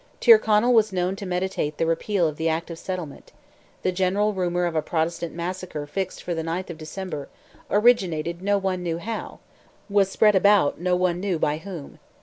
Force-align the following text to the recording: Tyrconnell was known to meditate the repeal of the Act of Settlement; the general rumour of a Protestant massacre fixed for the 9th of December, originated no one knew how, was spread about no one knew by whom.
Tyrconnell 0.19 0.73
was 0.73 0.91
known 0.91 1.15
to 1.17 1.27
meditate 1.27 1.77
the 1.77 1.85
repeal 1.85 2.27
of 2.27 2.37
the 2.37 2.49
Act 2.49 2.71
of 2.71 2.79
Settlement; 2.79 3.31
the 3.83 3.91
general 3.91 4.33
rumour 4.33 4.65
of 4.65 4.75
a 4.75 4.81
Protestant 4.81 5.31
massacre 5.35 5.85
fixed 5.85 6.23
for 6.23 6.33
the 6.33 6.41
9th 6.41 6.71
of 6.71 6.79
December, 6.79 7.29
originated 7.69 8.41
no 8.41 8.57
one 8.57 8.81
knew 8.81 8.97
how, 8.97 9.37
was 9.91 10.09
spread 10.09 10.33
about 10.33 10.79
no 10.81 10.95
one 10.95 11.19
knew 11.19 11.37
by 11.37 11.59
whom. 11.59 11.99